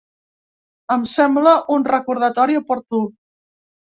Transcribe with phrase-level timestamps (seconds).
[0.95, 3.03] Em sembla un recordatori oportú.